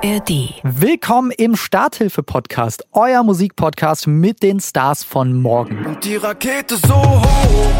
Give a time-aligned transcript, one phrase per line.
[0.00, 0.54] ARD.
[0.62, 5.84] Willkommen im Starthilfe-Podcast, euer Musikpodcast mit den Stars von morgen.
[5.86, 7.72] Und die Rakete so hoch,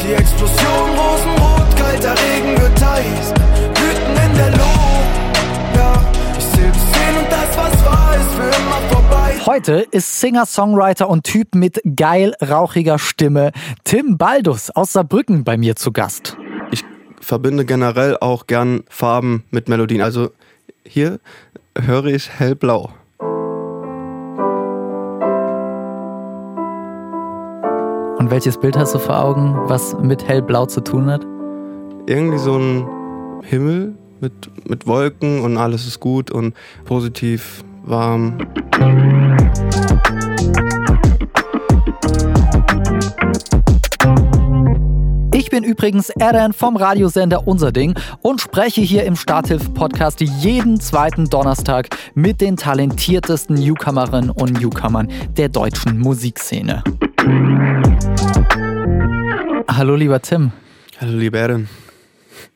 [0.00, 3.34] die Explosion rosenrot, kalter Regen wird heiß,
[3.74, 5.74] Blüten in der Luft.
[5.74, 9.34] Ja, ich seh bis zehn und das, was war, ist für immer vorbei.
[9.46, 13.50] Heute ist Singer, Songwriter und Typ mit geil rauchiger Stimme
[13.82, 16.36] Tim Baldus aus Saarbrücken bei mir zu Gast.
[16.70, 16.84] ich
[17.20, 20.00] verbinde generell auch gern Farben mit Melodien.
[20.00, 20.30] Also
[20.86, 21.18] hier
[21.78, 22.90] höre ich hellblau.
[28.18, 31.26] Und welches Bild hast du vor Augen, was mit hellblau zu tun hat?
[32.06, 32.86] Irgendwie so ein
[33.42, 34.32] Himmel mit,
[34.68, 38.38] mit Wolken und alles ist gut und positiv, warm.
[45.54, 51.90] Bin übrigens Eren vom Radiosender Unser Ding und spreche hier im Starthilfe-Podcast jeden zweiten Donnerstag
[52.16, 56.82] mit den talentiertesten Newcomerinnen und Newcomern der deutschen Musikszene.
[59.68, 60.50] Hallo lieber Tim.
[61.00, 61.68] Hallo liebe Erin,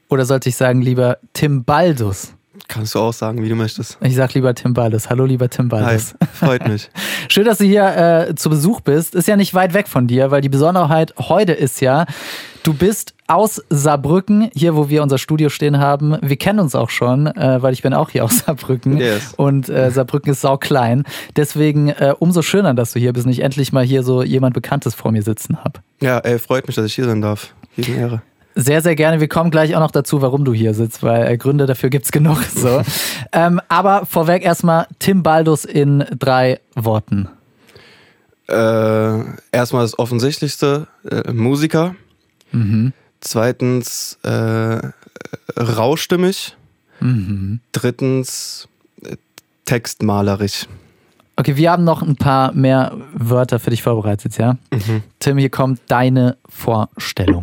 [0.08, 2.32] Oder sollte ich sagen, lieber Tim Baldus?
[2.68, 3.98] kannst du auch sagen, wie du möchtest.
[4.02, 5.10] Ich sag lieber Tim Baldus.
[5.10, 6.14] Hallo lieber Tim Hi, Baldus.
[6.34, 6.90] freut mich.
[7.28, 9.14] Schön, dass du hier äh, zu Besuch bist.
[9.14, 12.06] Ist ja nicht weit weg von dir, weil die Besonderheit heute ist ja,
[12.62, 16.16] du bist aus Saarbrücken, hier wo wir unser Studio stehen haben.
[16.22, 18.98] Wir kennen uns auch schon, äh, weil ich bin auch hier aus Saarbrücken.
[18.98, 19.34] Yes.
[19.36, 21.04] Und äh, Saarbrücken ist sau klein.
[21.36, 24.54] Deswegen äh, umso schöner, dass du hier bist und ich endlich mal hier so jemand
[24.54, 25.80] Bekanntes vor mir sitzen habe.
[26.00, 27.54] Ja, ey, freut mich, dass ich hier sein darf.
[27.76, 28.22] Ehre.
[28.60, 29.20] Sehr, sehr gerne.
[29.20, 32.10] Wir kommen gleich auch noch dazu, warum du hier sitzt, weil äh, Gründe dafür gibt's
[32.10, 32.38] genug.
[32.54, 32.82] So.
[33.32, 37.28] ähm, aber vorweg erstmal Tim Baldus in drei Worten.
[38.48, 39.20] Äh,
[39.52, 41.32] erstmal das Offensichtlichste, äh,
[42.52, 42.92] Musiker.
[43.20, 44.80] Zweitens äh,
[45.56, 46.56] rauschstimmig.
[47.72, 48.68] Drittens
[49.02, 49.16] äh,
[49.64, 50.66] textmalerisch.
[51.36, 54.56] Okay, wir haben noch ein paar mehr Wörter für dich vorbereitet, ja?
[55.20, 57.42] Tim, hier kommt deine Vorstellung.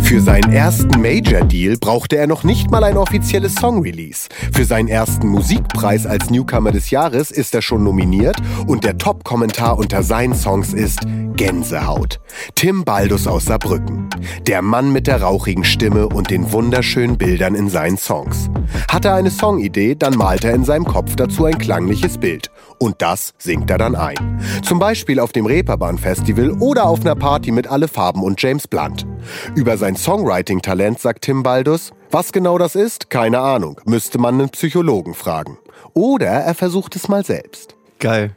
[0.00, 4.28] Für seinen ersten Major-Deal brauchte er noch nicht mal ein offizielles Song-Release.
[4.52, 8.36] Für seinen ersten Musikpreis als Newcomer des Jahres ist er schon nominiert
[8.66, 11.00] und der Top-Kommentar unter seinen Songs ist
[11.36, 12.20] Gänsehaut.
[12.54, 14.08] Tim Baldus aus Saarbrücken.
[14.46, 18.50] Der Mann mit der rauchigen Stimme und den wunderschönen Bildern in seinen Songs.
[18.90, 22.50] Hat er eine Songidee, dann malt er in seinem Kopf dazu ein klangliches Bild.
[22.78, 24.40] Und das singt er dann ein.
[24.62, 28.66] Zum Beispiel auf dem Reeperbahn Festival oder auf einer Party mit Alle Farben und James
[28.66, 29.06] Blunt.
[29.54, 34.48] Über sein Songwriting-Talent sagt Tim Baldus, was genau das ist, keine Ahnung, müsste man einen
[34.50, 35.58] Psychologen fragen.
[35.94, 37.74] Oder er versucht es mal selbst.
[37.98, 38.32] Geil.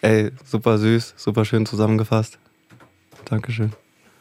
[0.00, 2.38] Ey, super süß, super schön zusammengefasst.
[3.24, 3.72] Dankeschön.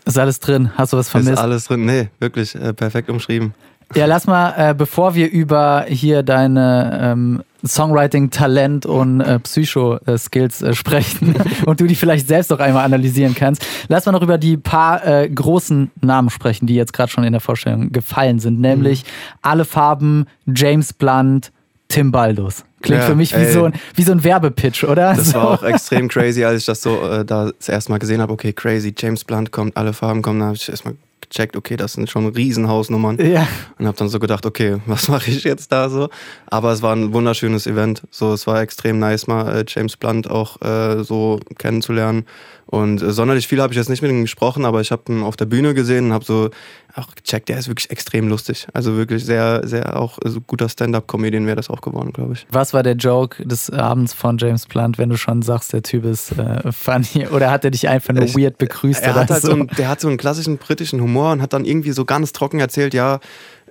[0.05, 0.71] Ist alles drin?
[0.75, 1.37] Hast du was Ist vermisst?
[1.37, 1.85] alles drin?
[1.85, 3.53] Nee, wirklich äh, perfekt umschrieben.
[3.95, 10.73] Ja, lass mal, äh, bevor wir über hier deine ähm, Songwriting-Talent und äh, Psycho-Skills äh,
[10.73, 11.35] sprechen
[11.65, 15.05] und du die vielleicht selbst noch einmal analysieren kannst, lass mal noch über die paar
[15.05, 19.03] äh, großen Namen sprechen, die jetzt gerade schon in der Vorstellung gefallen sind, nämlich
[19.41, 21.51] alle Farben, James Blunt,
[21.87, 22.63] Tim Baldus.
[22.81, 23.51] Klingt Ja, für mich wie ey.
[23.51, 25.13] so, ein, wie so ein Werbepitch, oder?
[25.15, 25.37] Das so.
[25.37, 28.33] war auch extrem crazy, als ich das so äh, da das erste Mal gesehen habe.
[28.33, 30.39] Okay, crazy, James Blunt kommt, alle Farben kommen.
[30.39, 30.95] Da habe ich erstmal
[31.29, 33.17] gecheckt, okay, das sind schon Riesenhausnummern.
[33.17, 33.47] Ja.
[33.77, 36.09] Und habe dann so gedacht, okay, was mache ich jetzt da so?
[36.47, 38.03] Aber es war ein wunderschönes Event.
[38.11, 42.25] So, es war extrem nice, mal äh, James Blunt auch äh, so kennenzulernen.
[42.67, 45.23] Und äh, sonderlich viel habe ich jetzt nicht mit ihm gesprochen, aber ich habe ihn
[45.23, 46.49] auf der Bühne gesehen und habe so
[46.95, 48.67] auch gecheckt, der ist wirklich extrem lustig.
[48.73, 52.45] Also wirklich sehr, sehr auch äh, so guter Stand-up-Comedian wäre das auch geworden, glaube ich.
[52.51, 56.03] Was war der Joke des Abends von James Blunt, wenn du schon sagst, der Typ
[56.05, 57.27] ist äh, funny?
[57.31, 59.01] Oder hat er dich einfach nur Ich- weird begrüßt?
[59.01, 59.47] Er oder hat halt so?
[59.49, 62.33] so einen, der hat so einen klassischen britischen Humor und hat dann irgendwie so ganz
[62.33, 63.19] trocken erzählt, ja,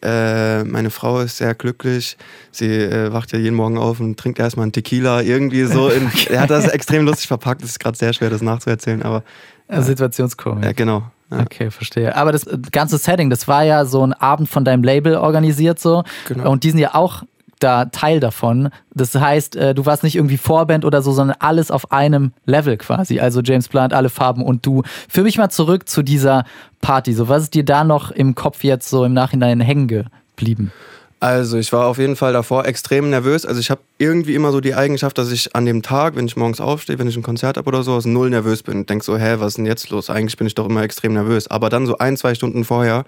[0.03, 2.17] äh, meine Frau ist sehr glücklich,
[2.51, 5.89] sie äh, wacht ja jeden Morgen auf und trinkt erstmal einen Tequila, irgendwie so.
[5.89, 9.23] In, Er hat das extrem lustig verpackt, es ist gerade sehr schwer, das nachzuerzählen, aber
[9.69, 10.65] Äh, Situationskomik.
[10.65, 11.03] ja, genau.
[11.31, 11.41] Ja.
[11.41, 12.15] Okay, verstehe.
[12.15, 15.81] Aber das äh, ganze Setting, das war ja so ein Abend von deinem Label organisiert
[15.81, 16.05] so.
[16.29, 16.51] Genau.
[16.53, 17.23] Und die sind ja auch
[17.59, 18.71] da Teil davon.
[18.95, 22.77] Das heißt, äh, du warst nicht irgendwie Vorband oder so, sondern alles auf einem Level
[22.77, 23.21] quasi.
[23.21, 24.83] Also James Blunt, alle Farben und du.
[25.09, 26.45] Führ mich mal zurück zu dieser
[26.81, 27.13] Party.
[27.13, 30.73] So, was ist dir da noch im Kopf jetzt so im Nachhinein hängen geblieben?
[31.19, 33.47] Also ich war auf jeden Fall davor extrem nervös.
[33.47, 36.37] Also ich habe irgendwie immer so die Eigenschaft, dass ich an dem Tag, wenn ich
[36.37, 39.17] morgens aufstehe, wenn ich ein Konzert habe oder so, aus null nervös bin denk so,
[39.17, 40.11] hä, was ist denn jetzt los?
[40.11, 41.49] Eigentlich bin ich doch immer extrem nervös.
[41.49, 43.05] Aber dann so ein, zwei Stunden vorher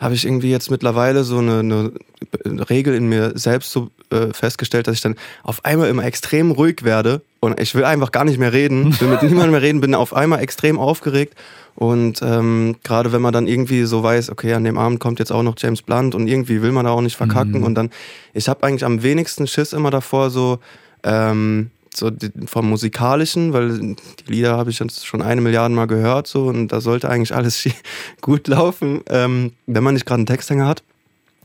[0.00, 4.86] habe ich irgendwie jetzt mittlerweile so eine, eine Regel in mir selbst so äh, festgestellt,
[4.88, 5.14] dass ich dann
[5.44, 9.08] auf einmal immer extrem ruhig werde und ich will einfach gar nicht mehr reden, will
[9.08, 11.34] mit niemandem mehr reden, bin auf einmal extrem aufgeregt
[11.76, 15.30] und ähm, gerade wenn man dann irgendwie so weiß, okay, an dem Abend kommt jetzt
[15.32, 17.64] auch noch James Blunt und irgendwie will man da auch nicht verkacken Mhm.
[17.64, 17.90] und dann,
[18.32, 20.58] ich habe eigentlich am wenigsten Schiss immer davor so,
[21.04, 22.10] ähm, so
[22.46, 23.96] vom musikalischen, weil die
[24.26, 27.68] Lieder habe ich jetzt schon eine Milliarde Mal gehört so und da sollte eigentlich alles
[28.20, 30.82] gut laufen, ähm, wenn man nicht gerade einen Texthänger hat.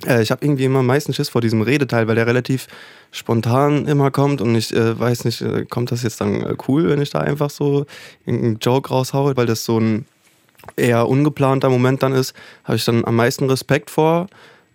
[0.05, 2.67] Äh, ich habe irgendwie immer am meisten Schiss vor diesem Redeteil, weil der relativ
[3.11, 6.89] spontan immer kommt und ich äh, weiß nicht, äh, kommt das jetzt dann äh, cool,
[6.89, 7.85] wenn ich da einfach so
[8.25, 10.05] irgendeinen Joke raushaue, weil das so ein
[10.75, 12.33] eher ungeplanter Moment dann ist,
[12.63, 14.27] habe ich dann am meisten Respekt vor.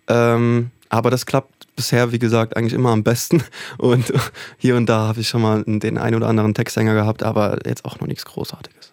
[0.07, 3.43] Ähm, aber das klappt bisher, wie gesagt, eigentlich immer am besten.
[3.77, 4.11] Und
[4.57, 7.85] hier und da habe ich schon mal den einen oder anderen Texthänger gehabt, aber jetzt
[7.85, 8.90] auch noch nichts Großartiges.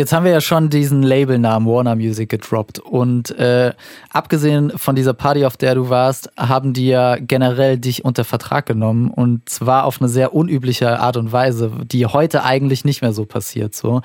[0.00, 3.74] Jetzt haben wir ja schon diesen Labelnamen Warner Music gedroppt und äh,
[4.08, 8.64] abgesehen von dieser Party, auf der du warst, haben die ja generell dich unter Vertrag
[8.64, 13.12] genommen und zwar auf eine sehr unübliche Art und Weise, die heute eigentlich nicht mehr
[13.12, 14.00] so passiert, so.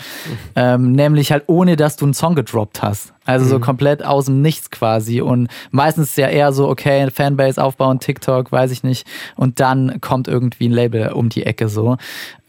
[0.57, 4.41] Ähm, nämlich halt ohne, dass du einen Song gedroppt hast, also so komplett aus dem
[4.41, 9.07] Nichts quasi und meistens ist ja eher so okay Fanbase aufbauen, TikTok, weiß ich nicht
[9.37, 11.95] und dann kommt irgendwie ein Label um die Ecke so.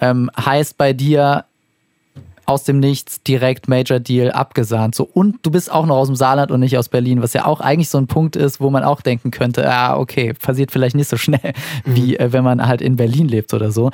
[0.01, 1.45] Ähm, heißt bei dir
[2.47, 4.95] aus dem Nichts direkt Major Deal abgesahnt.
[4.95, 7.45] So, und du bist auch noch aus dem Saarland und nicht aus Berlin, was ja
[7.45, 10.97] auch eigentlich so ein Punkt ist, wo man auch denken könnte, ah, okay, passiert vielleicht
[10.97, 11.53] nicht so schnell,
[11.85, 13.91] wie äh, wenn man halt in Berlin lebt oder so.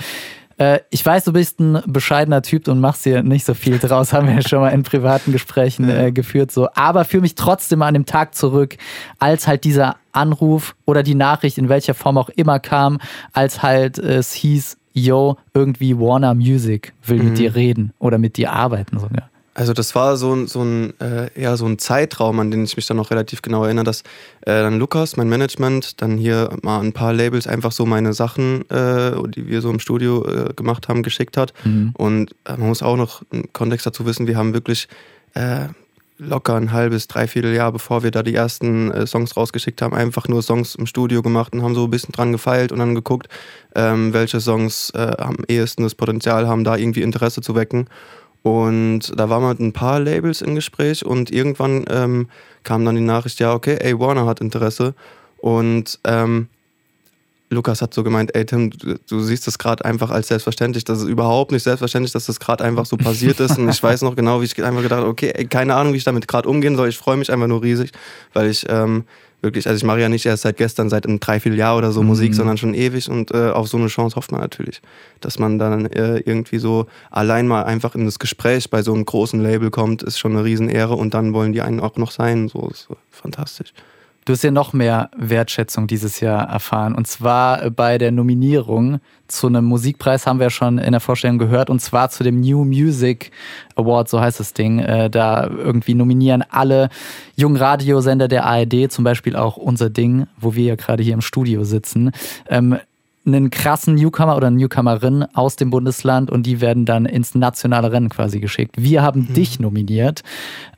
[0.59, 4.13] Äh, ich weiß, du bist ein bescheidener Typ und machst hier nicht so viel draus,
[4.13, 6.69] haben wir ja schon mal in privaten Gesprächen äh, geführt, so.
[6.75, 8.77] Aber führe mich trotzdem an dem Tag zurück,
[9.19, 12.99] als halt dieser Anruf oder die Nachricht in welcher Form auch immer kam,
[13.33, 18.53] als halt es hieß, yo, irgendwie Warner Music will mit dir reden oder mit dir
[18.53, 19.31] arbeiten sogar.
[19.55, 22.75] Also das war so ein, so ein, äh, ja, so ein Zeitraum, an den ich
[22.77, 26.81] mich dann noch relativ genau erinnere, dass äh, dann Lukas, mein Management, dann hier mal
[26.81, 30.89] ein paar Labels einfach so meine Sachen, äh, die wir so im Studio äh, gemacht
[30.89, 31.53] haben, geschickt hat.
[31.95, 34.89] Und äh, man muss auch noch einen Kontext dazu wissen, wir haben wirklich
[35.35, 35.67] äh,
[36.23, 40.29] locker ein halbes, dreiviertel Jahr, bevor wir da die ersten äh, Songs rausgeschickt haben, einfach
[40.29, 43.29] nur Songs im Studio gemacht und haben so ein bisschen dran gefeilt und dann geguckt,
[43.75, 47.89] ähm, welche Songs äh, am ehesten das Potenzial haben, da irgendwie Interesse zu wecken.
[48.43, 52.29] Und da waren wir mit ein paar Labels im Gespräch und irgendwann ähm,
[52.65, 54.95] kam dann die Nachricht, ja, okay, ey, Warner hat Interesse.
[55.39, 56.49] Und ähm,
[57.53, 60.85] Lukas hat so gemeint, ey Tim, du, du siehst das gerade einfach als selbstverständlich.
[60.85, 63.59] Das ist überhaupt nicht selbstverständlich, dass das gerade einfach so passiert ist.
[63.59, 65.99] Und ich weiß noch genau, wie ich einfach gedacht habe, okay, ey, keine Ahnung, wie
[65.99, 66.89] ich damit gerade umgehen soll.
[66.89, 67.93] Ich freue mich einfach nur riesig,
[68.33, 69.05] weil ich ähm,
[69.43, 72.35] wirklich, also ich mache ja nicht erst seit gestern, seit einem Dreivierteljahr oder so Musik,
[72.35, 73.11] sondern schon ewig.
[73.11, 74.81] Und äh, auf so eine Chance hofft man natürlich,
[75.21, 79.05] dass man dann äh, irgendwie so allein mal einfach in das Gespräch bei so einem
[79.05, 80.95] großen Label kommt, ist schon eine Riesenehre.
[80.95, 82.49] Und dann wollen die einen auch noch sein.
[82.49, 83.75] So ist so fantastisch.
[84.25, 86.95] Du hast ja noch mehr Wertschätzung dieses Jahr erfahren.
[86.95, 91.71] Und zwar bei der Nominierung zu einem Musikpreis haben wir schon in der Vorstellung gehört.
[91.71, 93.33] Und zwar zu dem New Music
[93.75, 94.79] Award, so heißt das Ding.
[94.79, 96.89] Äh, Da irgendwie nominieren alle
[97.35, 101.21] jungen Radiosender der ARD, zum Beispiel auch unser Ding, wo wir ja gerade hier im
[101.21, 102.13] Studio sitzen.
[103.25, 108.09] Einen krassen Newcomer oder Newcomerin aus dem Bundesland und die werden dann ins nationale Rennen
[108.09, 108.75] quasi geschickt.
[108.79, 110.23] Wir haben dich nominiert.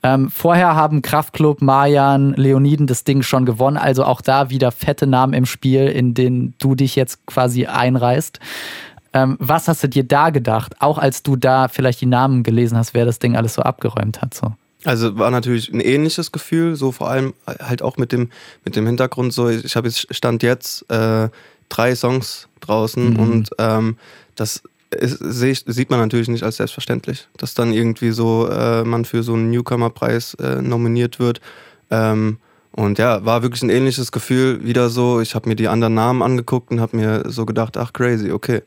[0.03, 5.07] Ähm, vorher haben Kraftklub, Marjan, Leoniden das Ding schon gewonnen, also auch da wieder fette
[5.07, 8.41] Namen im Spiel, in denen du dich jetzt quasi einreißt.
[9.15, 12.77] Ähm, was hast du dir da gedacht, auch als du da vielleicht die Namen gelesen
[12.77, 14.35] hast, wer das Ding alles so abgeräumt hat?
[14.35, 14.53] So.
[14.85, 18.31] Also war natürlich ein ähnliches Gefühl, so vor allem halt auch mit dem,
[18.65, 21.31] mit dem Hintergrund, so ich habe jetzt Stand jetzt äh,
[21.69, 23.97] drei Songs draußen und ähm,
[24.37, 24.63] das
[24.95, 29.35] ist, sieht man natürlich nicht als selbstverständlich, dass dann irgendwie so äh, man für so
[29.35, 31.41] einen Newcomer-Preis äh, nominiert wird.
[31.91, 32.39] Ähm,
[32.73, 36.23] und ja, war wirklich ein ähnliches Gefühl, wieder so, ich habe mir die anderen Namen
[36.23, 38.63] angeguckt und habe mir so gedacht, ach crazy, okay.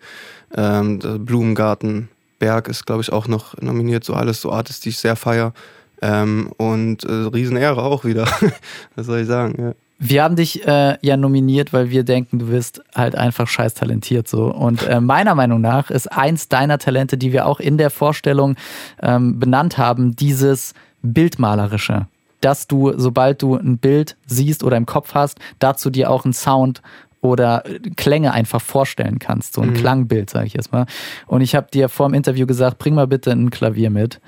[0.55, 2.07] Ähm, Blumengarten,
[2.39, 5.53] Berg ist glaube ich auch noch nominiert, so alles so Artists, die ich sehr feier.
[6.01, 8.27] Ähm, und äh, Riesenehre auch wieder.
[8.95, 9.55] Was soll ich sagen?
[9.61, 9.73] Ja.
[9.99, 14.27] Wir haben dich äh, ja nominiert, weil wir denken, du bist halt einfach scheiß talentiert
[14.27, 14.45] so.
[14.53, 18.55] Und äh, meiner Meinung nach ist eins deiner Talente, die wir auch in der Vorstellung
[19.01, 22.07] ähm, benannt haben, dieses Bildmalerische.
[22.41, 26.33] Dass du, sobald du ein Bild siehst oder im Kopf hast, dazu dir auch einen
[26.33, 26.83] Sound
[27.21, 27.63] oder
[27.95, 29.55] Klänge einfach vorstellen kannst.
[29.55, 30.85] So ein Klangbild, sage ich jetzt mal.
[31.25, 34.19] Und ich habe dir vor dem Interview gesagt, bring mal bitte ein Klavier mit.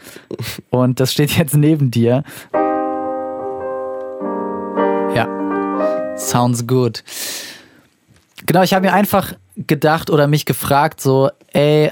[0.71, 2.23] Und das steht jetzt neben dir.
[6.19, 7.03] Sounds good.
[8.45, 11.91] Genau, ich habe mir einfach gedacht oder mich gefragt, so, ey,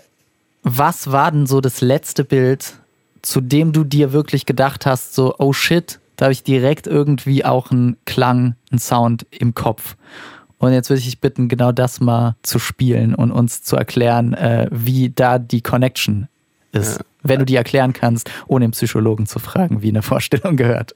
[0.63, 2.73] was war denn so das letzte Bild,
[3.21, 7.45] zu dem du dir wirklich gedacht hast, so, oh shit, da habe ich direkt irgendwie
[7.45, 9.95] auch einen Klang, einen Sound im Kopf.
[10.57, 14.33] Und jetzt würde ich dich bitten, genau das mal zu spielen und uns zu erklären,
[14.33, 16.27] äh, wie da die Connection
[16.71, 16.97] ist.
[16.97, 17.05] Ja.
[17.21, 20.95] Wenn du die erklären kannst, ohne den Psychologen zu fragen, wie eine Vorstellung gehört.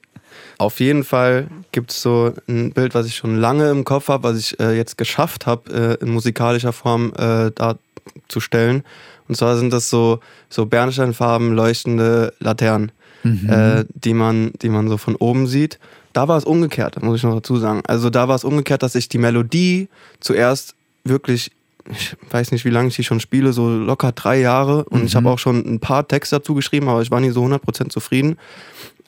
[0.58, 4.24] Auf jeden Fall gibt es so ein Bild, was ich schon lange im Kopf habe,
[4.24, 8.84] was ich äh, jetzt geschafft habe, äh, in musikalischer Form äh, darzustellen.
[9.28, 10.20] Und zwar sind das so,
[10.50, 12.92] so bernsteinfarben leuchtende Laternen,
[13.24, 15.80] äh, die, man, die man so von oben sieht.
[16.14, 17.82] Da war es umgekehrt, muss ich noch dazu sagen.
[17.88, 19.88] Also da war es umgekehrt, dass ich die Melodie
[20.20, 21.52] zuerst wirklich,
[21.90, 24.84] ich weiß nicht, wie lange ich die schon spiele, so locker drei Jahre.
[24.86, 27.46] Und ich habe auch schon ein paar Texte dazu geschrieben, aber ich war nie so
[27.46, 28.38] 100% zufrieden.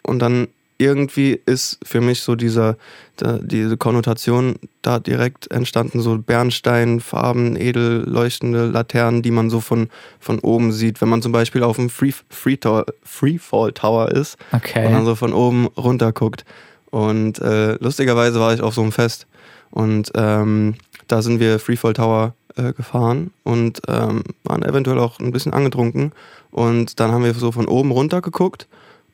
[0.03, 2.77] Und dann irgendwie ist für mich so dieser,
[3.17, 9.89] da, diese Konnotation da direkt entstanden, so Bernsteinfarben, edel leuchtende Laternen, die man so von,
[10.19, 11.01] von oben sieht.
[11.01, 14.85] Wenn man zum Beispiel auf dem Free, Free Tower, Freefall Tower ist Okay.
[14.85, 16.45] und dann so von oben runter guckt.
[16.89, 19.27] Und äh, lustigerweise war ich auf so einem Fest
[19.71, 20.75] und ähm,
[21.07, 26.11] da sind wir Freefall Tower äh, gefahren und ähm, waren eventuell auch ein bisschen angetrunken.
[26.51, 28.67] Und dann haben wir so von oben runter geguckt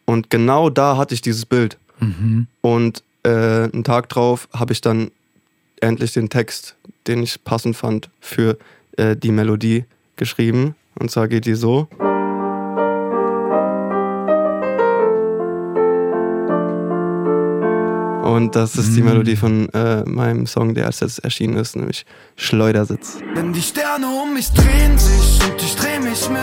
[0.09, 1.77] und genau da hatte ich dieses Bild.
[1.99, 2.47] Mhm.
[2.61, 5.11] Und äh, einen Tag drauf habe ich dann
[5.81, 6.75] endlich den Text,
[7.05, 8.57] den ich passend fand, für
[8.97, 9.85] äh, die Melodie
[10.15, 10.73] geschrieben.
[10.99, 11.87] Und zwar geht die so.
[18.23, 22.03] Und das ist die Melodie von äh, meinem Song, der als jetzt erschienen ist, nämlich
[22.35, 23.19] Schleudersitz.
[23.35, 26.41] Denn die Sterne um mich drehen sich und ich dreh mich mit.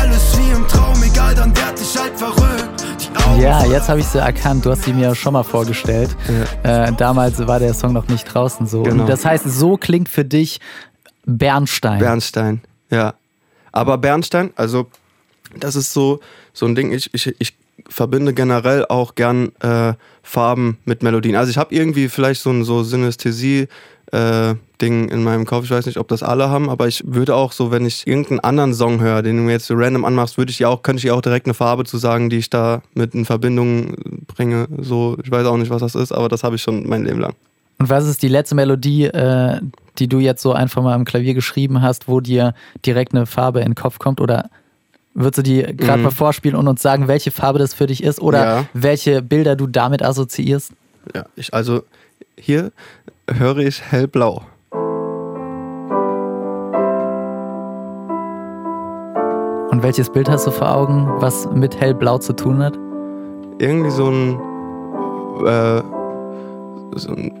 [0.00, 2.67] Alles wie im Traum, egal, dann werd ich halt verrückt.
[3.38, 4.64] Ja, jetzt habe ich sie erkannt.
[4.64, 6.16] Du hast sie mir schon mal vorgestellt.
[6.62, 8.82] Äh, damals war der Song noch nicht draußen so.
[8.82, 9.02] Genau.
[9.02, 10.60] Und das heißt, so klingt für dich
[11.24, 11.98] Bernstein.
[11.98, 13.14] Bernstein, ja.
[13.70, 14.86] Aber Bernstein, also
[15.56, 16.20] das ist so,
[16.52, 17.57] so ein Ding, ich, ich, ich
[17.88, 21.36] verbinde generell auch gern äh, Farben mit Melodien.
[21.36, 23.68] Also ich habe irgendwie vielleicht so ein so Synästhesie
[24.12, 25.64] äh, Ding in meinem Kopf.
[25.64, 28.40] Ich weiß nicht, ob das alle haben, aber ich würde auch so, wenn ich irgendeinen
[28.40, 30.98] anderen Song höre, den du mir jetzt so random anmachst, würde ich ja auch, könnte
[30.98, 33.94] ich ja auch direkt eine Farbe zu sagen, die ich da mit in Verbindung
[34.26, 34.68] bringe.
[34.80, 37.20] So, ich weiß auch nicht, was das ist, aber das habe ich schon mein Leben
[37.20, 37.34] lang.
[37.78, 39.60] Und was ist die letzte Melodie, äh,
[39.98, 42.54] die du jetzt so einfach mal am Klavier geschrieben hast, wo dir
[42.84, 44.20] direkt eine Farbe in den Kopf kommt?
[44.20, 44.50] Oder
[45.18, 46.04] würdest du die gerade Mhm.
[46.04, 48.20] mal vorspielen und uns sagen, welche Farbe das für dich ist?
[48.20, 48.64] Oder Ja.
[48.72, 50.72] welche Bilder du damit assoziierst?
[51.14, 51.82] Ja, ich, also
[52.38, 52.72] hier
[53.30, 54.42] höre ich hellblau.
[59.70, 62.78] Und welches Bild hast du vor Augen, was mit hellblau zu tun hat?
[63.60, 64.34] irgendwie so ein,
[65.44, 65.82] äh,
[66.96, 67.32] so ein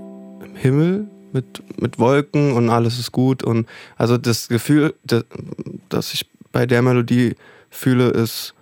[0.54, 3.44] Himmel mit, mit Wolken und alles ist gut.
[3.44, 5.24] Und also das Gefühl, das,
[5.88, 7.36] das ich bei der Melodie
[7.70, 8.54] fühle, ist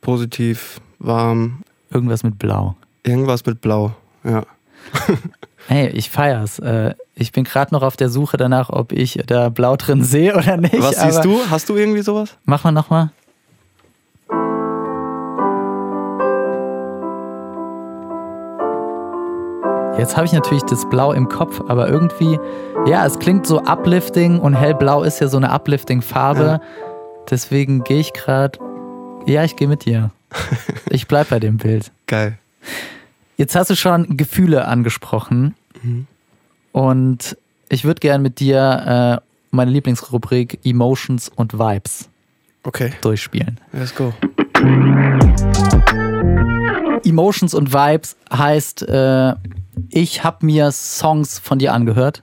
[0.00, 2.76] positiv, warm, Irgendwas mit Blau.
[3.02, 3.92] irgendwas mit Blau.
[4.24, 4.44] Ja.
[5.66, 6.58] Hey, ich feier's.
[6.58, 10.34] Äh, ich bin gerade noch auf der Suche danach, ob ich da Blau drin sehe
[10.34, 10.80] oder nicht.
[10.80, 11.38] Was siehst du?
[11.50, 12.36] Hast du irgendwie sowas?
[12.44, 13.10] Mach mal nochmal.
[19.98, 22.38] Jetzt habe ich natürlich das Blau im Kopf, aber irgendwie,
[22.86, 26.42] ja, es klingt so uplifting und hellblau ist ja so eine uplifting Farbe.
[26.42, 26.60] Ja.
[27.30, 28.58] Deswegen gehe ich gerade,
[29.26, 30.10] ja, ich gehe mit dir.
[30.90, 31.92] Ich bleib bei dem Bild.
[32.06, 32.38] Geil.
[33.36, 35.54] Jetzt hast du schon Gefühle angesprochen
[36.72, 37.36] und
[37.68, 42.08] ich würde gern mit dir äh, meine Lieblingsrubrik Emotions und Vibes
[42.64, 43.58] Okay, durchspielen.
[43.72, 44.12] let's go.
[47.04, 49.34] Emotions und Vibes heißt, äh,
[49.88, 52.22] ich habe mir Songs von dir angehört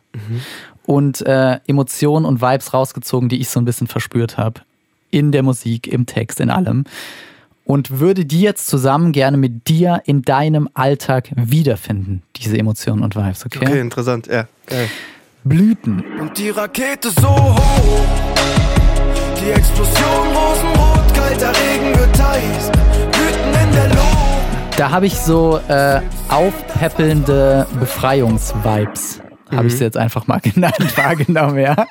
[0.86, 4.62] und äh, Emotionen und Vibes rausgezogen, die ich so ein bisschen verspürt habe.
[5.10, 6.86] In der Musik, im Text, in allem.
[7.64, 13.16] Und würde die jetzt zusammen gerne mit dir in deinem Alltag wiederfinden, diese Emotionen und
[13.16, 13.60] Vibes, okay?
[13.62, 14.28] Okay, interessant.
[14.28, 14.88] Ja, geil.
[15.44, 16.04] Blüten.
[16.20, 18.06] Und die Rakete so hoch.
[19.42, 22.72] Die Explosion rosenrot, kalter Regen wird heiß.
[23.12, 24.80] Blüten in der Luft.
[24.80, 29.22] Da habe ich so äh, aufpäppelnde Befreiungsvibes.
[29.52, 31.88] Habe ich sie jetzt einfach mal genannt, wahrgenommen, ja.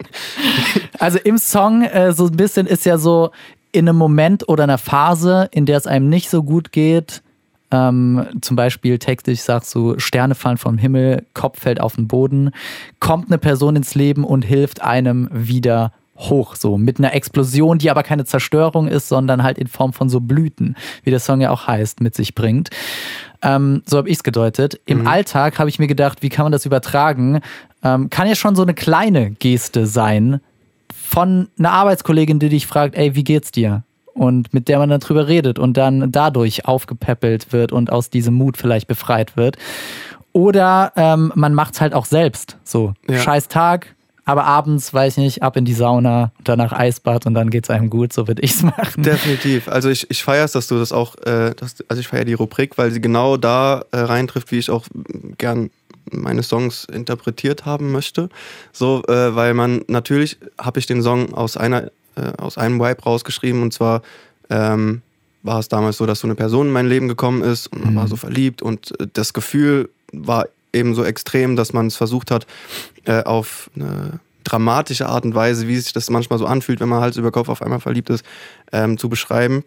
[0.99, 3.31] Also im Song äh, so ein bisschen ist ja so
[3.73, 7.23] in einem Moment oder einer Phase, in der es einem nicht so gut geht.
[7.71, 12.53] Ähm, zum Beispiel textlich sagst du, Sterne fallen vom Himmel, Kopf fällt auf den Boden,
[13.01, 17.91] kommt eine Person ins Leben und hilft einem wieder hoch, so mit einer Explosion, die
[17.91, 21.51] aber keine Zerstörung ist, sondern halt in Form von so Blüten, wie der Song ja
[21.51, 22.71] auch heißt, mit sich bringt.
[23.43, 24.81] Ähm, so habe ich es gedeutet.
[24.87, 27.41] Im Alltag habe ich mir gedacht, wie kann man das übertragen?
[27.83, 30.41] Ähm, kann ja schon so eine kleine Geste sein
[30.95, 33.83] von einer Arbeitskollegin, die dich fragt, ey, wie geht's dir?
[34.15, 38.33] und mit der man dann drüber redet und dann dadurch aufgepäppelt wird und aus diesem
[38.33, 39.59] Mut vielleicht befreit wird.
[40.33, 42.57] Oder ähm, man macht es halt auch selbst.
[42.65, 43.19] So, Ja.
[43.19, 43.95] scheiß Tag,
[44.27, 47.89] aber abends, weiß ich nicht, ab in die Sauna, danach Eisbad und dann geht's einem
[47.89, 49.05] gut, so würde ich's machen.
[49.05, 49.69] Definitiv.
[49.69, 52.35] Also ich, ich feiere es, dass du das auch, äh, dass, also ich feiere die
[52.35, 54.85] Rubrik, weil sie genau da äh, reintrifft, wie ich auch
[55.39, 55.71] gern
[56.11, 58.29] meine Songs interpretiert haben möchte.
[58.73, 61.85] So, äh, weil man natürlich habe ich den Song aus einer,
[62.17, 64.03] äh, aus einem Vibe rausgeschrieben und zwar
[64.51, 65.03] ähm,
[65.45, 67.95] war es damals so, dass so eine Person in mein Leben gekommen ist und man
[67.95, 72.31] war so verliebt und äh, das Gefühl war eben so extrem, dass man es versucht
[72.31, 72.47] hat,
[73.05, 77.01] äh, auf eine dramatische Art und Weise, wie sich das manchmal so anfühlt, wenn man
[77.01, 78.25] Hals über Kopf auf einmal verliebt ist,
[78.73, 79.65] ähm, zu beschreiben.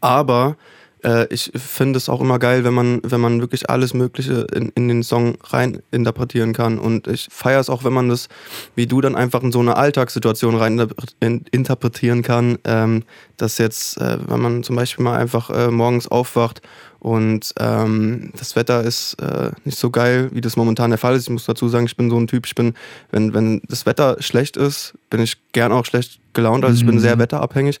[0.00, 0.56] Aber
[1.02, 4.70] äh, ich finde es auch immer geil, wenn man, wenn man wirklich alles Mögliche in,
[4.74, 6.78] in den Song rein interpretieren kann.
[6.78, 8.28] Und ich feiere es auch, wenn man das,
[8.74, 12.58] wie du, dann einfach in so eine Alltagssituation rein interpre- in, interpretieren kann.
[12.64, 13.04] Ähm,
[13.36, 16.62] dass jetzt, äh, wenn man zum Beispiel mal einfach äh, morgens aufwacht
[17.06, 21.22] und ähm, das Wetter ist äh, nicht so geil, wie das momentan der Fall ist.
[21.22, 22.74] Ich muss dazu sagen, ich bin so ein Typ, ich bin,
[23.12, 26.64] wenn, wenn das Wetter schlecht ist, bin ich gern auch schlecht gelaunt.
[26.64, 27.80] Also ich bin sehr wetterabhängig.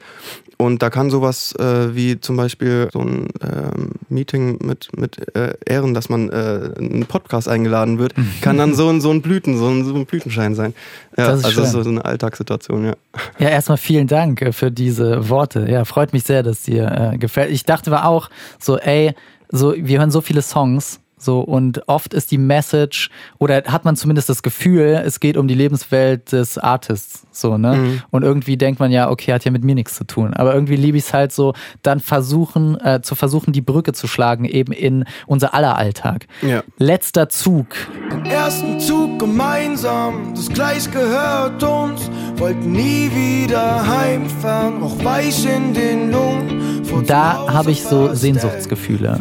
[0.58, 5.52] Und da kann sowas äh, wie zum Beispiel so ein ähm, Meeting mit, mit äh,
[5.66, 9.20] Ehren, dass man äh, in einen Podcast eingeladen wird, kann dann so ein, so ein
[9.20, 10.74] Blüten, so ein, so ein Blütenschein sein.
[11.16, 11.84] Ja, Das ist also schön.
[11.84, 12.94] so eine Alltagssituation, ja.
[13.38, 15.66] Ja, erstmal vielen Dank äh, für diese Worte.
[15.68, 17.50] Ja, freut mich sehr, dass dir äh, gefällt.
[17.50, 19.14] Ich dachte aber auch so, ey,
[19.50, 21.00] so, wir hören so viele Songs.
[21.18, 25.48] So, und oft ist die Message, oder hat man zumindest das Gefühl, es geht um
[25.48, 27.26] die Lebenswelt des Artists.
[27.32, 28.02] So, ne?
[28.10, 30.34] Und irgendwie denkt man ja, okay, hat ja mit mir nichts zu tun.
[30.34, 34.06] Aber irgendwie liebe ich es halt so, dann versuchen, äh, zu versuchen, die Brücke zu
[34.08, 36.26] schlagen, eben in unser aller Alltag.
[36.42, 36.62] Ja.
[36.78, 37.68] Letzter Zug.
[38.10, 42.10] Den ersten Zug gemeinsam, das Gleis gehört uns.
[42.36, 46.66] Wollten nie wieder heimfahren, auch weich in den Lungen.
[47.06, 48.14] Da habe ich so.
[48.14, 49.20] Sehnsuchtsgefühle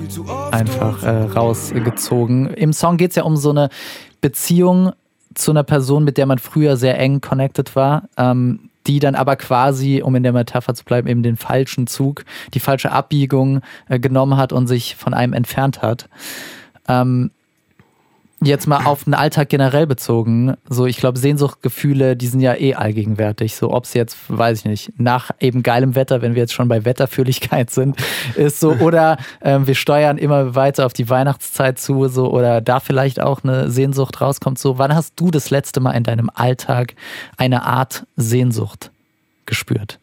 [0.52, 1.28] einfach äh,
[1.86, 2.54] rausgezogen.
[2.54, 3.70] Im Song geht es ja um so eine
[4.22, 4.94] Beziehung
[5.34, 9.36] zu einer Person, mit der man früher sehr eng connected war, ähm, die dann aber
[9.36, 12.24] quasi, um in der Metapher zu bleiben, eben den falschen Zug,
[12.54, 16.08] die falsche Abbiegung äh, genommen hat und sich von einem entfernt hat.
[16.88, 17.32] Ähm,
[18.46, 22.76] Jetzt mal auf den Alltag generell bezogen, so ich glaube, Sehnsuchtgefühle, die sind ja eh
[22.76, 23.56] allgegenwärtig.
[23.56, 26.68] So ob es jetzt, weiß ich nicht, nach eben geilem Wetter, wenn wir jetzt schon
[26.68, 27.98] bei Wetterfühligkeit sind,
[28.36, 32.80] ist so, oder ähm, wir steuern immer weiter auf die Weihnachtszeit zu, so, oder da
[32.80, 34.60] vielleicht auch eine Sehnsucht rauskommt.
[34.60, 36.94] So, wann hast du das letzte Mal in deinem Alltag
[37.38, 38.92] eine Art Sehnsucht
[39.48, 39.98] gespürt?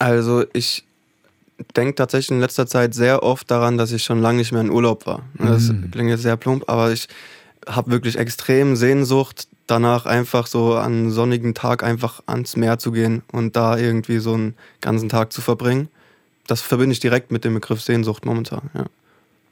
[0.00, 0.82] Also ich
[1.76, 4.70] denke tatsächlich in letzter Zeit sehr oft daran, dass ich schon lange nicht mehr in
[4.70, 5.22] Urlaub war.
[5.38, 7.06] Das klingt jetzt sehr plump, aber ich
[7.66, 12.92] habe wirklich extrem Sehnsucht danach einfach so an einem sonnigen Tag einfach ans Meer zu
[12.92, 15.88] gehen und da irgendwie so einen ganzen Tag zu verbringen.
[16.46, 18.70] Das verbinde ich direkt mit dem Begriff Sehnsucht momentan.
[18.74, 18.84] Ja.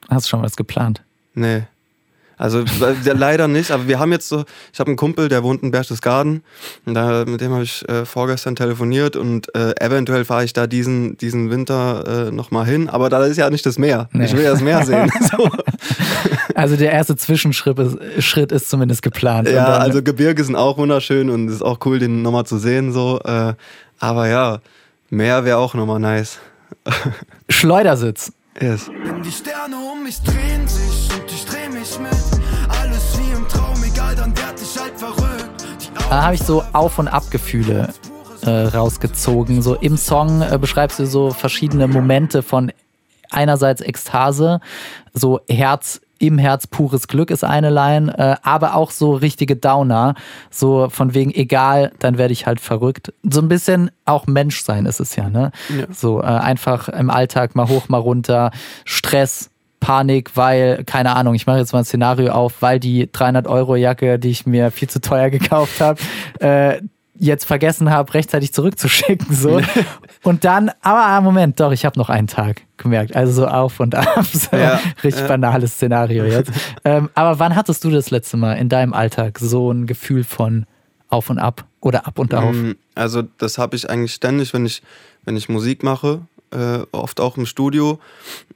[0.09, 1.03] Hast du schon was geplant?
[1.35, 1.63] Nee.
[2.39, 2.65] Also
[3.05, 6.45] leider nicht, aber wir haben jetzt so, ich habe einen Kumpel, der wohnt in Berchtesgaden
[6.87, 10.69] und da, mit dem habe ich äh, vorgestern telefoniert und äh, eventuell fahre ich da
[10.69, 14.09] diesen, diesen Winter äh, nochmal hin, aber da ist ja nicht das Meer.
[14.13, 14.27] Nee.
[14.27, 15.11] Ich will ja das Meer sehen.
[15.21, 15.51] so.
[16.59, 19.49] Also der erste Zwischenschritt ist, Schritt ist zumindest geplant.
[19.49, 22.59] Ja, dann- also Gebirge sind auch wunderschön und es ist auch cool, den nochmal zu
[22.59, 22.91] sehen.
[22.93, 23.21] so.
[23.25, 23.55] Äh,
[24.01, 24.59] aber ja,
[25.09, 26.39] Meer wäre auch nochmal nice.
[27.49, 28.33] Schleudersitz.
[28.61, 28.87] Yes.
[28.87, 32.11] Denn die Sterne um mich drehen sich und ich dreh mich mit.
[32.83, 35.93] Alles wie im Traum, egal, dann werd ich halt verrückt.
[36.11, 37.95] Da habe ich so Auf- und Abgefühle
[38.43, 39.63] äh, rausgezogen.
[39.63, 42.73] So im Song äh, beschreibst du so verschiedene Momente von
[43.31, 44.61] einerseits Ekstase,
[45.15, 50.15] so Herz im Herz pures Glück ist eine Line, äh, aber auch so richtige Downer,
[50.51, 53.13] so von wegen egal, dann werde ich halt verrückt.
[53.23, 55.53] So ein bisschen auch Menschsein ist es ja, ne?
[55.93, 58.51] So äh, einfach im Alltag mal hoch, mal runter,
[58.85, 59.51] Stress,
[59.81, 63.77] Panik, weil, keine Ahnung, ich mache jetzt mal ein Szenario auf, weil die 300 Euro
[63.77, 66.01] Jacke, die ich mir viel zu teuer gekauft habe,
[66.41, 66.81] äh,
[67.21, 69.35] jetzt vergessen habe, rechtzeitig zurückzuschicken.
[69.35, 69.61] So.
[70.23, 73.15] Und dann, aber ah, Moment, doch, ich habe noch einen Tag gemerkt.
[73.17, 74.25] Also so auf und ab.
[74.25, 76.51] So Ja, richtig banales Szenario jetzt.
[76.85, 80.67] ähm, aber wann hattest du das letzte Mal in deinem Alltag so ein Gefühl von
[81.09, 82.55] auf und ab oder ab und auf?
[82.55, 84.83] Mm, Also das habe ich eigentlich ständig, wenn ich,
[85.25, 87.99] wenn ich Musik mache, äh, oft auch im Studio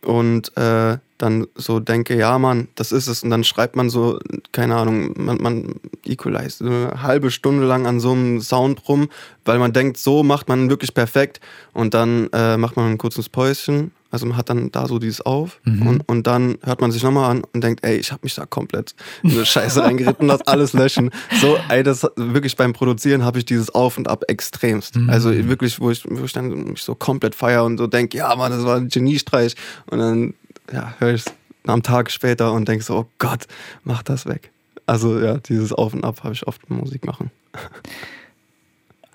[0.05, 3.22] und äh, dann so denke, ja Mann, das ist es.
[3.22, 4.18] Und dann schreibt man so,
[4.50, 5.74] keine Ahnung, man, man
[6.05, 9.09] equalize so eine halbe Stunde lang an so einem Sound rum,
[9.44, 11.40] weil man denkt, so macht man wirklich perfekt.
[11.72, 15.20] Und dann äh, macht man ein kurzes Päuschen, Also man hat dann da so dieses
[15.22, 15.87] auf Mhm.
[15.87, 18.46] und, und dann hört man sich nochmal an und denkt, ey, ich habe mich da
[18.46, 18.94] komplett
[19.25, 21.11] in eine Scheiße reingeritten, das alles löschen.
[21.40, 24.96] So, ey, das wirklich beim Produzieren habe ich dieses Auf und Ab extremst.
[24.96, 25.11] Mhm.
[25.11, 28.35] Also wirklich, wo ich, wo ich dann mich so komplett feier und so denke, ja,
[28.37, 29.55] Mann, das war ein Geniestreich.
[29.87, 30.35] Und dann
[30.72, 31.33] ja, höre ich es
[31.66, 33.46] am Tag später und denke so, oh Gott,
[33.85, 34.51] mach das weg.
[34.87, 37.31] Also ja, dieses Auf und Ab habe ich oft Musik machen.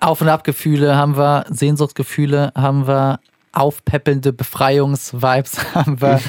[0.00, 3.20] Auf- und Abgefühle haben wir, Sehnsuchtsgefühle haben wir,
[3.52, 6.20] aufpäppelnde Befreiungsvibes haben wir.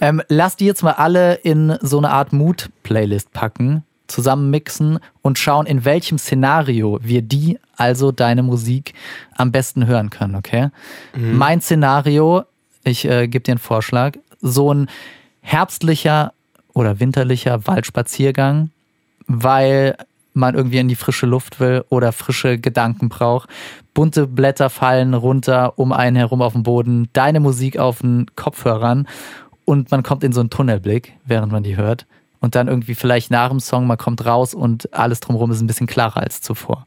[0.00, 5.38] ähm, lass die jetzt mal alle in so eine Art Mood-Playlist packen, zusammen mixen und
[5.38, 8.94] schauen, in welchem Szenario wir die, also deine Musik,
[9.36, 10.68] am besten hören können, okay?
[11.14, 12.44] Mein Szenario,
[12.84, 14.88] ich äh, gebe dir einen Vorschlag, so ein
[15.40, 16.32] herbstlicher
[16.74, 18.70] oder winterlicher Waldspaziergang,
[19.26, 19.96] weil
[20.34, 23.48] man irgendwie in die frische Luft will oder frische Gedanken braucht.
[23.94, 29.06] Bunte Blätter fallen runter um einen herum auf den Boden, deine Musik auf den Kopfhörern
[29.64, 32.06] und man kommt in so einen Tunnelblick, während man die hört.
[32.40, 35.66] Und dann irgendwie vielleicht nach dem Song, man kommt raus und alles drumherum ist ein
[35.68, 36.86] bisschen klarer als zuvor.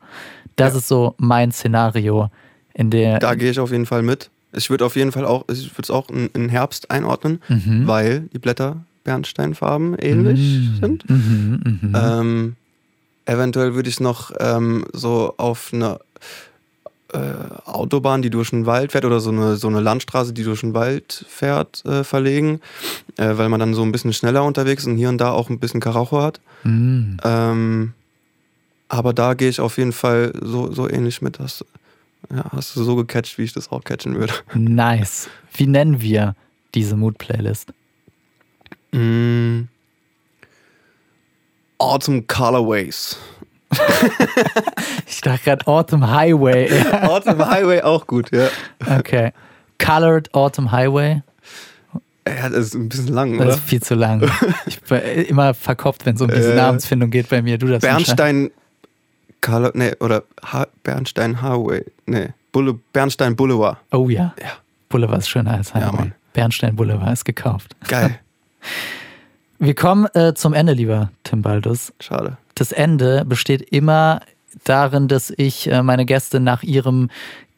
[0.57, 0.79] Das Ja.
[0.79, 2.29] ist so mein Szenario,
[2.73, 3.19] in der.
[3.19, 4.29] Da gehe ich auf jeden Fall mit.
[4.51, 7.87] Ich würde auf jeden Fall auch, ich würde es auch in, in Herbst einordnen, Mhm.
[7.87, 11.09] weil die Blätter Bernsteinfarben ähnlich sind.
[11.09, 11.93] Mhm, mhm.
[11.95, 12.55] Ähm,
[13.25, 15.99] eventuell würde ich noch ähm, so auf eine
[17.13, 17.19] äh,
[17.65, 20.73] Autobahn, die durch den Wald fährt, oder so eine, so eine Landstraße, die durch den
[20.73, 22.61] Wald fährt, äh, verlegen,
[23.17, 25.49] äh, weil man dann so ein bisschen schneller unterwegs ist und hier und da auch
[25.49, 26.39] ein bisschen Karacho hat.
[26.63, 27.17] Mhm.
[27.23, 27.93] Ähm,
[28.87, 31.39] aber da gehe ich auf jeden Fall so, so ähnlich mit.
[31.39, 31.65] Hast,
[32.29, 34.33] ja, hast du so gecatcht, wie ich das auch catchen würde.
[34.53, 35.29] Nice.
[35.53, 36.35] Wie nennen wir
[36.73, 37.73] diese Mood-Playlist?
[38.91, 39.63] Mm.
[41.77, 43.17] Autumn Colorways.
[45.07, 46.69] Ich dachte gerade Autumn Highway.
[46.73, 48.47] Ja, Autumn Highway auch gut, ja.
[48.97, 49.31] okay.
[49.79, 51.21] Colored Autumn Highway.
[52.27, 53.55] Ja, das ist ein bisschen lang, Das oder?
[53.55, 54.29] ist viel zu lang.
[54.65, 57.57] Ich bin immer verkopft, wenn es um diese Äh, Namensfindung geht bei mir.
[57.57, 58.51] Du das Bernstein
[59.41, 63.77] Color, nee, oder ha Bernstein Highway, nee, Bulle, Bernstein Boulevard.
[63.91, 64.33] Oh ja.
[64.41, 64.53] Ja,
[64.89, 65.91] Boulevard ist schöner als Highway.
[65.95, 66.13] Mann.
[66.33, 67.75] Bernstein Boulevard ist gekauft.
[67.87, 68.19] geil.
[69.59, 71.93] Wir kommen äh, zum Ende, lieber Tim Baldus.
[71.99, 72.37] Schade.
[72.55, 74.21] Das Ende besteht immer
[74.63, 77.09] darin, dass ich äh, meine Gäste nach ihrem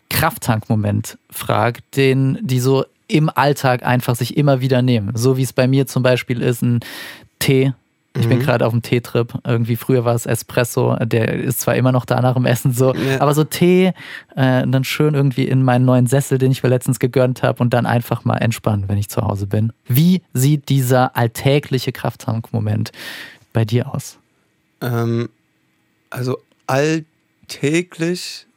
[0.10, 5.16] Krafttankmoment frage, den die so im Alltag einfach sich immer wieder nehmen.
[5.16, 6.80] So wie es bei mir zum Beispiel ist, ein
[7.40, 7.74] Tee.
[8.20, 8.44] Ich bin Mhm.
[8.44, 9.34] gerade auf dem Teetrip.
[9.46, 12.94] Irgendwie früher war es Espresso, der ist zwar immer noch da nach dem Essen so,
[12.96, 13.22] Ja.
[13.22, 13.94] aber so Tee,
[14.36, 17.74] äh, dann schön irgendwie in meinen neuen Sessel, den ich mir letztens gegönnt habe und
[17.74, 19.72] dann einfach mal entspannen, wenn ich zu Hause bin.
[19.88, 22.92] Wie sieht dieser alltägliche Krafttankmoment
[23.54, 24.18] bei dir aus?
[24.82, 25.30] Ähm,
[26.10, 27.06] also alltäglich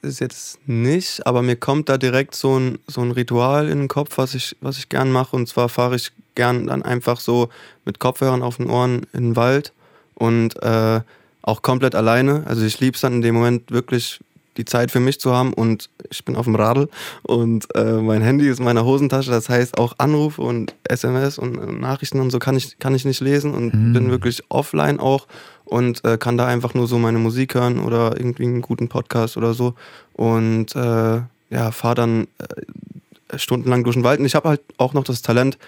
[0.03, 3.89] ist jetzt nicht, aber mir kommt da direkt so ein, so ein Ritual in den
[3.89, 5.37] Kopf, was ich, was ich gern mache.
[5.37, 7.49] Und zwar fahre ich gern dann einfach so
[7.85, 9.73] mit Kopfhörern auf den Ohren in den Wald
[10.15, 11.01] und äh,
[11.43, 12.45] auch komplett alleine.
[12.47, 14.21] Also ich liebe es dann in dem Moment wirklich
[14.57, 16.89] die Zeit für mich zu haben und ich bin auf dem Radl
[17.23, 19.31] und äh, mein Handy ist in meiner Hosentasche.
[19.31, 23.05] Das heißt auch Anrufe und SMS und äh, Nachrichten und so kann ich, kann ich
[23.05, 23.93] nicht lesen und Mhm.
[23.93, 25.27] bin wirklich offline auch
[25.65, 29.37] und äh, kann da einfach nur so meine Musik hören oder irgendwie einen guten Podcast
[29.37, 29.75] oder so
[30.15, 34.93] und äh, ja, fahre dann äh, stundenlang durch den Wald und ich habe halt auch
[34.93, 35.59] noch das Talent,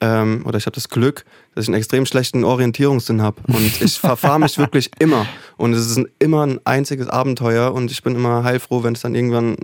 [0.00, 3.40] ähm, oder ich habe das Glück, dass ich einen extrem schlechten Orientierungssinn habe.
[3.46, 5.26] Und ich verfahre mich wirklich immer.
[5.56, 7.72] Und es ist ein, immer ein einziges Abenteuer.
[7.72, 9.56] Und ich bin immer heilfroh, wenn es dann irgendwann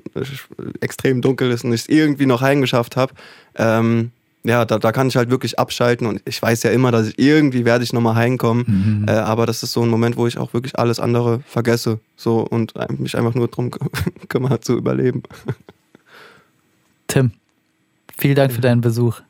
[0.80, 3.14] extrem dunkel ist und ich es irgendwie noch heimgeschafft habe.
[3.56, 4.10] Ähm,
[4.42, 6.06] ja, da, da kann ich halt wirklich abschalten.
[6.06, 9.04] Und ich weiß ja immer, dass ich irgendwie werde ich nochmal heimkommen.
[9.08, 12.00] Äh, aber das ist so ein Moment, wo ich auch wirklich alles andere vergesse.
[12.16, 13.70] So und mich einfach nur drum
[14.28, 15.22] kümmere zu überleben.
[17.06, 17.30] Tim,
[18.18, 19.20] vielen Dank für deinen Besuch.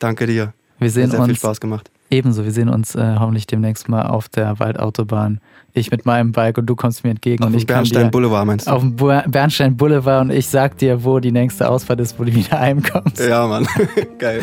[0.00, 0.52] Danke dir.
[0.80, 1.90] Wir Hat sehen sehr viel uns Spaß gemacht.
[2.10, 2.42] ebenso.
[2.44, 5.40] Wir sehen uns äh, hoffentlich demnächst mal auf der Waldautobahn.
[5.72, 8.66] Ich mit meinem Bike und du kommst mir entgegen Auf dem Bernstein dir Boulevard meinst
[8.66, 8.72] du?
[8.72, 12.34] auf dem Bernstein Boulevard und ich sag dir, wo die nächste Ausfahrt ist, wo du
[12.34, 13.20] wieder heimkommst.
[13.20, 13.68] Ja, Mann.
[14.18, 14.40] Geil.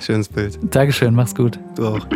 [0.00, 0.58] Schönes Bild.
[0.70, 1.58] Dankeschön, mach's gut.
[1.76, 2.06] Du auch.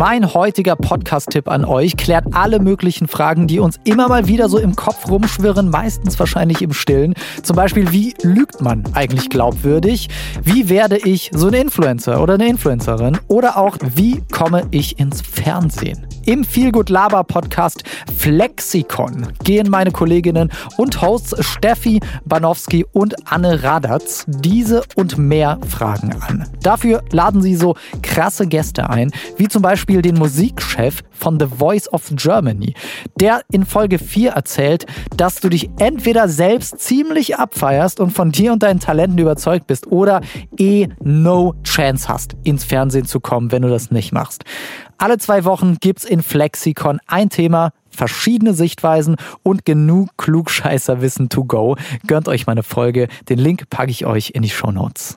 [0.00, 4.56] Mein heutiger Podcast-Tipp an euch klärt alle möglichen Fragen, die uns immer mal wieder so
[4.56, 7.12] im Kopf rumschwirren, meistens wahrscheinlich im Stillen.
[7.42, 10.08] Zum Beispiel, wie lügt man eigentlich glaubwürdig?
[10.42, 13.18] Wie werde ich so ein Influencer oder eine Influencerin?
[13.28, 16.06] Oder auch, wie komme ich ins Fernsehen?
[16.26, 17.82] Im Feelgood Laber Podcast
[18.16, 26.12] Flexikon gehen meine Kolleginnen und Hosts Steffi Banowski und Anne Radatz diese und mehr Fragen
[26.20, 26.46] an.
[26.62, 31.90] Dafür laden sie so krasse Gäste ein, wie zum Beispiel den Musikchef von The Voice
[31.92, 32.74] of Germany,
[33.18, 38.52] der in Folge 4 erzählt, dass du dich entweder selbst ziemlich abfeierst und von dir
[38.52, 40.20] und deinen Talenten überzeugt bist oder
[40.58, 44.44] eh no chance hast, ins Fernsehen zu kommen, wenn du das nicht machst.
[45.00, 51.76] Alle zwei Wochen gibt's in Flexikon ein Thema, verschiedene Sichtweisen und genug Klugscheißerwissen to go.
[52.06, 53.08] Gönnt euch meine Folge.
[53.30, 55.16] Den Link packe ich euch in die Show Notes.